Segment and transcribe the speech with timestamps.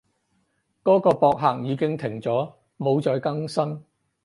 [0.83, 3.85] 嗰個博客已經停咗，冇再更新